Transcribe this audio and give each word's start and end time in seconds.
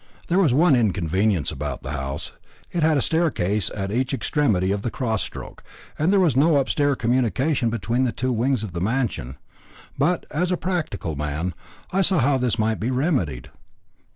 There 0.29 0.39
was 0.39 0.51
one 0.51 0.75
inconvenience 0.75 1.51
about 1.51 1.83
the 1.83 1.91
house; 1.91 2.31
it 2.71 2.81
had 2.81 2.97
a 2.97 3.03
staircase 3.03 3.69
at 3.75 3.91
each 3.91 4.15
extremity 4.15 4.71
of 4.71 4.81
the 4.81 4.89
cross 4.89 5.21
stroke, 5.21 5.63
and 5.99 6.11
there 6.11 6.19
was 6.19 6.35
no 6.35 6.57
upstair 6.57 6.95
communication 6.95 7.69
between 7.69 8.03
the 8.05 8.11
two 8.11 8.31
wings 8.33 8.63
of 8.63 8.73
the 8.73 8.81
mansion. 8.81 9.37
But, 9.99 10.25
as 10.31 10.51
a 10.51 10.57
practical 10.57 11.15
man, 11.15 11.53
I 11.93 12.01
saw 12.01 12.17
how 12.17 12.39
this 12.39 12.57
might 12.57 12.79
be 12.79 12.89
remedied. 12.89 13.51